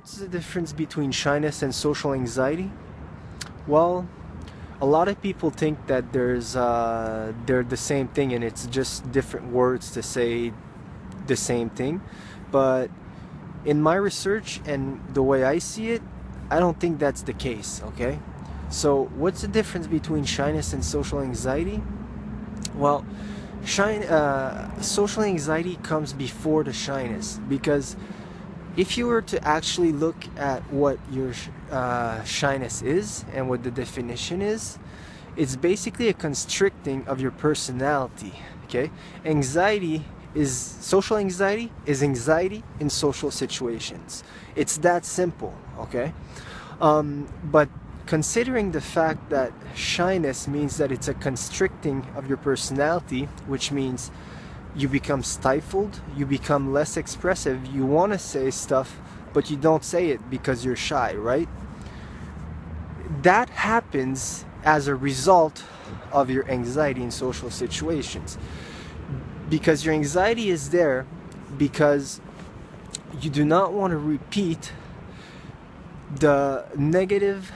what's 0.00 0.16
the 0.16 0.28
difference 0.28 0.72
between 0.72 1.12
shyness 1.12 1.62
and 1.62 1.74
social 1.74 2.14
anxiety? 2.14 2.70
Well, 3.66 4.08
a 4.80 4.86
lot 4.86 5.08
of 5.08 5.20
people 5.20 5.50
think 5.50 5.88
that 5.88 6.14
there's 6.14 6.56
uh, 6.56 7.34
they're 7.44 7.62
the 7.62 7.76
same 7.76 8.08
thing 8.08 8.32
and 8.32 8.42
it's 8.42 8.64
just 8.64 9.12
different 9.12 9.52
words 9.52 9.90
to 9.90 10.02
say 10.02 10.54
the 11.26 11.36
same 11.36 11.68
thing. 11.68 12.00
But 12.50 12.88
in 13.66 13.82
my 13.82 13.96
research 13.96 14.62
and 14.64 15.02
the 15.12 15.22
way 15.22 15.44
I 15.44 15.58
see 15.58 15.90
it, 15.90 16.00
I 16.50 16.60
don't 16.60 16.80
think 16.80 16.98
that's 16.98 17.20
the 17.20 17.34
case, 17.34 17.82
okay? 17.88 18.20
So, 18.70 19.10
what's 19.22 19.42
the 19.42 19.48
difference 19.48 19.86
between 19.86 20.24
shyness 20.24 20.72
and 20.72 20.82
social 20.82 21.20
anxiety? 21.20 21.82
Well, 22.74 23.04
shine, 23.66 24.04
uh, 24.04 24.80
social 24.80 25.24
anxiety 25.24 25.76
comes 25.82 26.14
before 26.14 26.64
the 26.64 26.72
shyness 26.72 27.38
because 27.50 27.96
if 28.76 28.96
you 28.96 29.06
were 29.06 29.22
to 29.22 29.42
actually 29.46 29.92
look 29.92 30.16
at 30.36 30.60
what 30.72 30.98
your 31.10 31.32
uh, 31.70 32.22
shyness 32.24 32.82
is 32.82 33.24
and 33.32 33.48
what 33.48 33.62
the 33.62 33.70
definition 33.70 34.42
is, 34.42 34.78
it's 35.36 35.56
basically 35.56 36.08
a 36.08 36.12
constricting 36.12 37.06
of 37.06 37.20
your 37.20 37.30
personality. 37.30 38.32
Okay, 38.64 38.90
anxiety 39.24 40.04
is 40.34 40.56
social 40.80 41.16
anxiety 41.16 41.72
is 41.86 42.02
anxiety 42.02 42.62
in 42.78 42.88
social 42.88 43.30
situations. 43.30 44.22
It's 44.54 44.76
that 44.78 45.04
simple. 45.04 45.54
Okay, 45.78 46.12
um, 46.80 47.26
but 47.44 47.68
considering 48.06 48.72
the 48.72 48.80
fact 48.80 49.30
that 49.30 49.52
shyness 49.74 50.48
means 50.48 50.76
that 50.78 50.92
it's 50.92 51.08
a 51.08 51.14
constricting 51.14 52.06
of 52.16 52.28
your 52.28 52.38
personality, 52.38 53.28
which 53.46 53.72
means 53.72 54.10
you 54.76 54.88
become 54.88 55.22
stifled, 55.22 56.00
you 56.16 56.26
become 56.26 56.72
less 56.72 56.96
expressive, 56.96 57.66
you 57.66 57.84
want 57.84 58.12
to 58.12 58.18
say 58.18 58.50
stuff, 58.50 58.98
but 59.32 59.50
you 59.50 59.56
don't 59.56 59.84
say 59.84 60.08
it 60.10 60.30
because 60.30 60.64
you're 60.64 60.76
shy, 60.76 61.14
right? 61.14 61.48
That 63.22 63.50
happens 63.50 64.44
as 64.64 64.86
a 64.86 64.94
result 64.94 65.64
of 66.12 66.30
your 66.30 66.48
anxiety 66.50 67.02
in 67.02 67.10
social 67.10 67.50
situations. 67.50 68.38
Because 69.48 69.84
your 69.84 69.94
anxiety 69.94 70.50
is 70.50 70.70
there 70.70 71.06
because 71.58 72.20
you 73.20 73.30
do 73.30 73.44
not 73.44 73.72
want 73.72 73.90
to 73.90 73.96
repeat 73.96 74.72
the 76.14 76.66
negative 76.76 77.52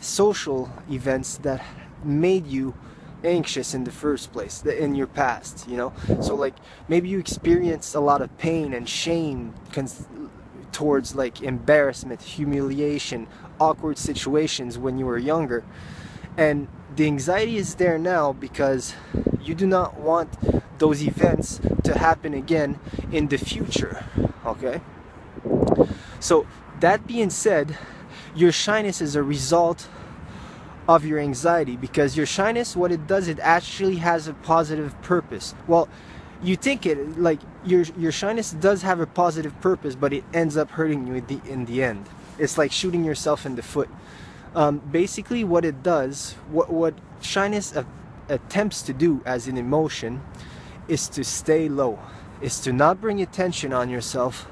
social 0.00 0.70
events 0.90 1.38
that 1.38 1.64
made 2.04 2.46
you 2.46 2.74
anxious 3.24 3.74
in 3.74 3.84
the 3.84 3.90
first 3.90 4.32
place 4.32 4.62
in 4.64 4.94
your 4.94 5.06
past 5.06 5.68
you 5.68 5.76
know? 5.76 5.92
So 6.20 6.34
like 6.34 6.54
maybe 6.88 7.08
you 7.08 7.18
experienced 7.18 7.94
a 7.94 8.00
lot 8.00 8.22
of 8.22 8.36
pain 8.38 8.74
and 8.74 8.88
shame 8.88 9.54
towards 10.72 11.14
like 11.14 11.42
embarrassment 11.42 12.22
humiliation 12.22 13.26
awkward 13.60 13.98
situations 13.98 14.78
when 14.78 14.98
you 14.98 15.06
were 15.06 15.18
younger. 15.18 15.64
And 16.36 16.68
the 16.94 17.06
anxiety 17.06 17.56
is 17.56 17.74
there 17.74 17.98
now 17.98 18.32
because 18.32 18.94
you 19.40 19.54
do 19.54 19.66
not 19.66 19.98
want 19.98 20.78
those 20.78 21.02
events 21.02 21.60
to 21.82 21.98
happen 21.98 22.34
again 22.34 22.78
in 23.10 23.28
the 23.28 23.38
future 23.38 24.04
okay? 24.48 24.80
So 26.20 26.46
that 26.80 27.06
being 27.06 27.30
said 27.30 27.76
your 28.34 28.52
shyness 28.52 29.00
is 29.00 29.16
a 29.16 29.22
result 29.22 29.88
of 30.88 31.04
your 31.04 31.18
anxiety 31.18 31.76
because 31.76 32.16
your 32.16 32.26
shyness 32.26 32.74
what 32.74 32.90
it 32.90 33.06
does 33.06 33.28
it 33.28 33.38
actually 33.40 33.96
has 33.96 34.26
a 34.26 34.32
positive 34.34 35.00
purpose. 35.02 35.54
Well 35.66 35.88
you 36.42 36.56
think 36.56 36.86
it 36.86 37.18
like 37.18 37.40
your 37.64 37.82
your 37.98 38.10
shyness 38.12 38.52
does 38.52 38.82
have 38.82 38.98
a 38.98 39.06
positive 39.06 39.58
purpose 39.60 39.94
but 39.94 40.12
it 40.14 40.24
ends 40.32 40.56
up 40.56 40.70
hurting 40.70 41.06
you 41.06 41.14
in 41.16 41.26
the, 41.26 41.40
in 41.46 41.64
the 41.66 41.84
end. 41.84 42.06
It's 42.38 42.56
like 42.56 42.72
shooting 42.72 43.04
yourself 43.04 43.44
in 43.44 43.54
the 43.54 43.62
foot. 43.62 43.90
Um, 44.54 44.78
basically 44.78 45.44
what 45.44 45.66
it 45.66 45.82
does 45.82 46.32
what 46.50 46.70
what 46.72 46.94
shyness 47.20 47.76
a- 47.76 47.86
attempts 48.30 48.80
to 48.82 48.94
do 48.94 49.20
as 49.26 49.46
an 49.46 49.58
emotion 49.58 50.22
is 50.88 51.06
to 51.10 51.22
stay 51.22 51.68
low 51.68 51.98
is 52.40 52.60
to 52.60 52.72
not 52.72 53.00
bring 53.00 53.20
attention 53.20 53.74
on 53.74 53.90
yourself 53.90 54.48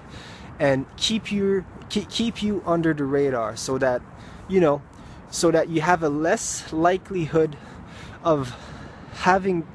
and 0.58 0.84
keep 0.96 1.32
your 1.32 1.64
keep, 1.88 2.10
keep 2.10 2.42
you 2.42 2.62
under 2.66 2.92
the 2.92 3.04
radar 3.04 3.56
so 3.56 3.78
that 3.78 4.02
you 4.48 4.60
know 4.60 4.82
so 5.36 5.50
that 5.50 5.68
you 5.68 5.82
have 5.82 6.02
a 6.02 6.08
less 6.08 6.72
likelihood 6.72 7.58
of 8.24 8.56
having 9.12 9.66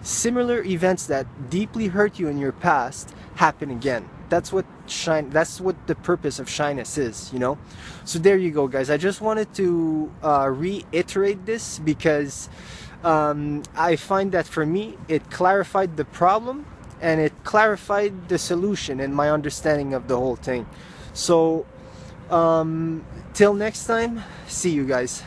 similar 0.00 0.64
events 0.64 1.04
that 1.06 1.26
deeply 1.50 1.88
hurt 1.88 2.18
you 2.18 2.26
in 2.26 2.38
your 2.38 2.52
past 2.52 3.14
happen 3.34 3.70
again. 3.70 4.08
That's 4.30 4.50
what 4.50 4.64
shine 4.86 5.28
that's 5.28 5.60
what 5.60 5.76
the 5.86 5.94
purpose 5.94 6.38
of 6.38 6.48
shyness 6.48 6.96
is 6.96 7.30
you 7.34 7.38
know? 7.38 7.58
So 8.06 8.18
there 8.18 8.38
you 8.38 8.50
go 8.50 8.66
guys. 8.66 8.88
I 8.88 8.96
just 8.96 9.20
wanted 9.20 9.52
to 9.54 10.10
uh, 10.22 10.48
reiterate 10.48 11.44
this 11.44 11.78
because 11.78 12.48
um, 13.02 13.62
i 13.76 13.96
find 13.96 14.32
that 14.32 14.46
for 14.46 14.64
me 14.64 14.96
it 15.08 15.30
clarified 15.30 15.98
the 15.98 16.06
problem 16.06 16.64
and 17.02 17.20
it 17.20 17.34
clarified 17.44 18.30
the 18.30 18.38
solution 18.38 19.00
and 19.00 19.14
my 19.14 19.28
understanding 19.30 19.92
of 19.92 20.08
the 20.08 20.16
whole 20.16 20.36
thing. 20.36 20.64
So 21.12 21.66
um, 22.30 23.04
till 23.34 23.52
next 23.52 23.84
time, 23.86 24.22
see 24.46 24.70
you 24.70 24.86
guys. 24.86 25.22